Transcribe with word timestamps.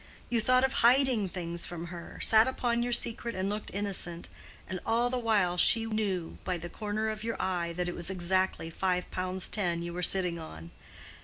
You 0.31 0.41
thought 0.41 0.63
of 0.63 0.73
hiding 0.81 1.29
things 1.29 1.67
from 1.67 1.85
her—sat 1.93 2.47
upon 2.47 2.81
your 2.81 2.91
secret 2.91 3.35
and 3.35 3.49
looked 3.49 3.71
innocent, 3.71 4.29
and 4.67 4.79
all 4.83 5.11
the 5.11 5.19
while 5.19 5.57
she 5.57 5.85
knew 5.85 6.39
by 6.43 6.57
the 6.57 6.69
corner 6.69 7.09
of 7.09 7.23
your 7.23 7.39
eye 7.39 7.71
that 7.73 7.87
it 7.87 7.93
was 7.93 8.09
exactly 8.09 8.71
five 8.71 9.11
pounds 9.11 9.47
ten 9.47 9.83
you 9.83 9.93
were 9.93 10.01
sitting 10.01 10.39
on! 10.39 10.71